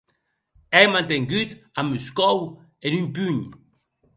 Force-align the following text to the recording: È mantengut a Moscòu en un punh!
È 0.79 0.81
mantengut 0.91 1.51
a 1.79 1.81
Moscòu 1.89 2.39
en 2.85 2.93
un 3.01 3.07
punh! 3.15 3.41